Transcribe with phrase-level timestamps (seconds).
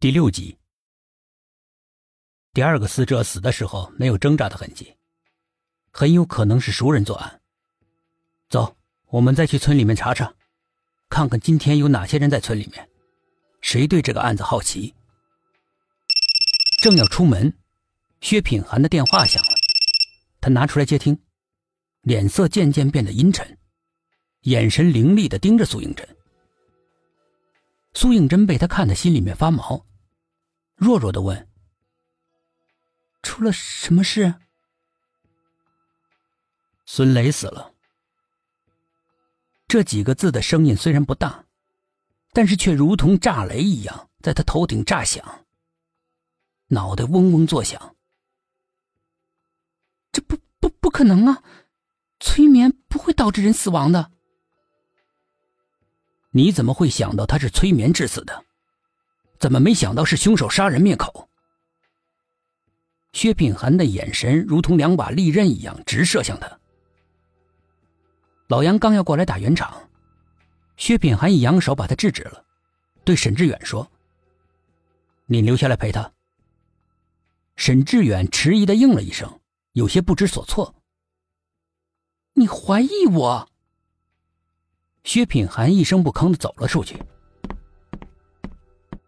[0.00, 0.56] 第六集，
[2.52, 4.94] 第二个死者死的时候没有挣扎的痕迹，
[5.90, 7.40] 很有可能是熟人作案。
[8.48, 8.76] 走，
[9.06, 10.32] 我们再去村里面查查，
[11.08, 12.88] 看看今天有哪些人在村里面，
[13.60, 14.94] 谁对这个案子好奇。
[16.80, 17.58] 正要出门，
[18.20, 19.58] 薛品涵的电话响了，
[20.40, 21.20] 他拿出来接听，
[22.02, 23.58] 脸色渐渐变得阴沉，
[24.42, 26.17] 眼神凌厉的盯着苏应真。
[27.94, 29.86] 苏应真被他看得心里面发毛。
[30.74, 31.48] 弱弱的问
[33.22, 34.34] ：“出了什么事？”
[36.86, 37.74] 孙磊死了。
[39.66, 41.44] 这几个字的声音虽然不大，
[42.32, 45.44] 但是却如同炸雷一样在他头顶炸响，
[46.68, 47.96] 脑袋嗡嗡作响。
[50.12, 51.42] 这不不不可能啊！
[52.20, 54.10] 催眠不会导致人死亡的。
[56.38, 58.44] 你怎么会想到他是催眠致死的？
[59.40, 61.28] 怎么没想到是凶手杀人灭口？
[63.12, 66.60] 薛品涵的眼神如同两把利刃一样直射向他。
[68.46, 69.90] 老杨刚要过来打圆场，
[70.76, 72.44] 薛品涵一扬手把他制止了，
[73.02, 73.90] 对沈志远说
[75.26, 76.12] ：“你留下来陪他。”
[77.56, 79.40] 沈志远迟疑的应了一声，
[79.72, 80.76] 有些不知所措
[82.34, 83.48] ：“你怀疑我？”
[85.08, 87.02] 薛品涵一声不吭的走了出去。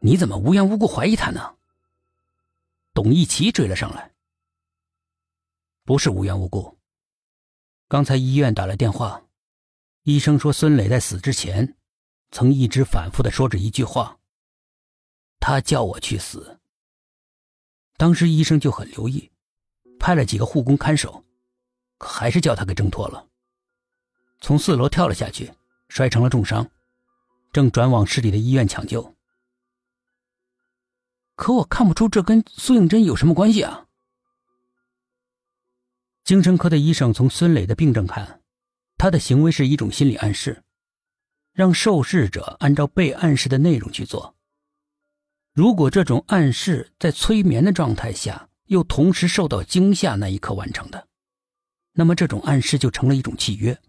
[0.00, 1.54] 你怎么无缘无故怀疑他呢？
[2.92, 4.12] 董一奇追了上来。
[5.84, 6.76] 不是无缘无故。
[7.86, 9.22] 刚才医院打来电话，
[10.02, 11.76] 医生说孙磊在死之前，
[12.32, 14.18] 曾一直反复的说着一句话
[15.38, 16.58] ：“他叫我去死。”
[17.96, 19.30] 当时医生就很留意，
[20.00, 21.24] 派了几个护工看守，
[21.98, 23.28] 可还是叫他给挣脱了，
[24.40, 25.54] 从四楼跳了下去，
[25.94, 26.68] 摔成了重伤，
[27.52, 29.14] 正转往市里的医院抢救。
[31.36, 33.86] 可我看不出这跟苏应真有什么关系啊！
[36.24, 38.42] 精神科的医生从孙磊的病症看，
[38.96, 40.64] 他的行为是一种心理暗示，
[41.52, 44.34] 让受试者按照被暗示的内容去做。
[45.52, 51.06] 如果这种暗示在催眠的状态下，又同时受到惊吓那一刻完成的，
[51.92, 53.80] 那么这种暗示就成了一种契约，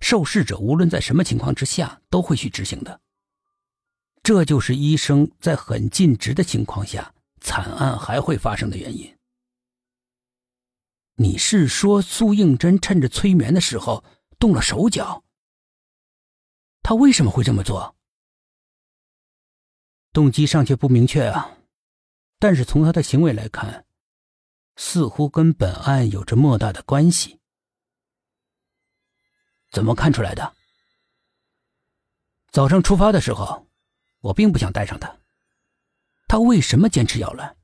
[0.00, 3.00] 受试者无论在什么情况之下都会去执行的。
[4.22, 9.16] 这就是医生在很尽职的情况下，惨案还会发生的原因。
[11.16, 14.04] 你是说苏应真趁着催眠的时候
[14.38, 15.24] 动了手脚？
[16.82, 17.96] 他为什么会这么做？
[20.12, 21.58] 动机尚且不明确啊，
[22.38, 23.86] 但是从他的行为来看，
[24.76, 27.39] 似乎跟本案有着莫大的关系。
[29.70, 30.54] 怎么看出来的？
[32.50, 33.66] 早上出发的时候。
[34.22, 35.18] 我并不想带上他，
[36.28, 37.56] 他为什么坚持要来？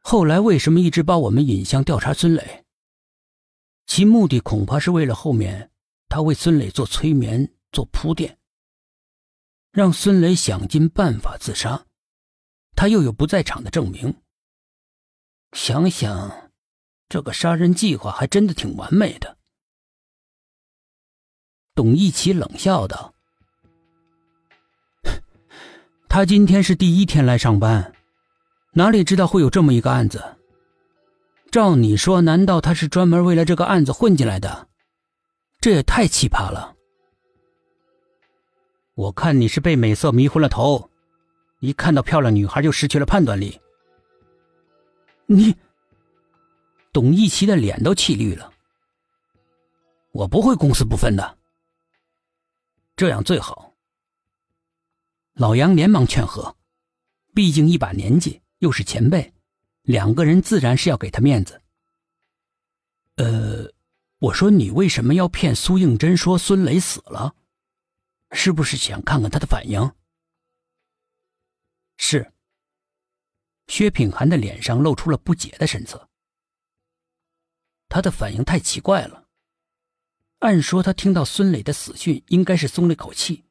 [0.00, 2.64] 后来为什么一直把我们引向调查孙磊？
[3.86, 5.72] 其目的恐怕是为了后面
[6.08, 8.38] 他为孙磊做催眠做铺垫，
[9.72, 11.86] 让孙磊想尽办法自杀，
[12.76, 14.22] 他又有不在场的证明。
[15.54, 16.52] 想想，
[17.08, 19.35] 这个杀人计划还真的挺完美的。
[21.76, 23.12] 董一奇冷笑道。
[26.08, 27.92] 他今天是第一天来上班，
[28.72, 30.24] 哪里知道会有这么一个案子？
[31.50, 34.66] 照你说，难道他是专门为了这个案子混进来的？
[35.60, 36.74] 这也太奇葩了！
[38.94, 40.90] 我看你是被美色迷昏了头，
[41.60, 43.60] 一看到漂亮女孩就失去了判断力。
[45.26, 45.54] 你，
[46.90, 48.50] 董一奇的脸都气绿了。
[50.12, 51.35] 我不会公私不分的，
[52.96, 53.74] 这样最好。
[55.34, 56.56] 老杨连忙劝和，
[57.34, 59.34] 毕竟一把年纪，又是前辈，
[59.82, 61.60] 两个人自然是要给他面子。
[63.16, 63.70] 呃，
[64.18, 67.36] 我说你为什么要骗苏应真说孙磊死了？
[68.32, 69.92] 是不是想看看他的反应？
[71.98, 72.32] 是。
[73.66, 76.08] 薛品涵的脸上露出了不解的神色。
[77.88, 79.25] 他的反应太奇怪了。
[80.40, 83.44] 按说他听到孙磊的死讯，应该是松了口气。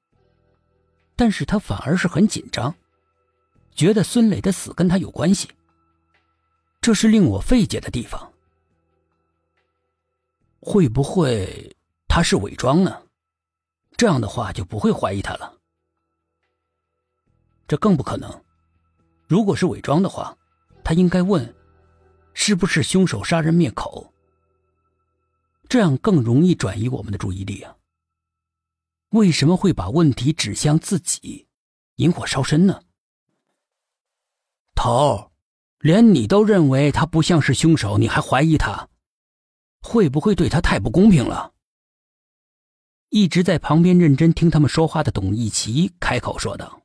[1.15, 2.75] 但是他反而是很紧张，
[3.73, 5.49] 觉得孙磊的死跟他有关系，
[6.81, 8.33] 这是令我费解的地方。
[10.59, 11.75] 会不会
[12.07, 13.01] 他是伪装呢？
[13.97, 15.57] 这样的话就不会怀疑他了。
[17.67, 18.43] 这更不可能。
[19.25, 20.37] 如果是伪装的话，
[20.83, 21.55] 他应该问：
[22.33, 24.13] 是不是凶手杀人灭口？
[25.67, 27.75] 这样更容易转移我们的注意力啊。
[29.09, 31.47] 为什么会把问题指向自己，
[31.95, 32.81] 引火烧身呢？
[34.75, 35.31] 头，
[35.79, 38.89] 连你都认为他不像是凶手，你还怀疑他，
[39.81, 41.53] 会不会对他太不公平了？
[43.09, 46.84] 一直在旁边认真听他们说话的董一奇开口说道。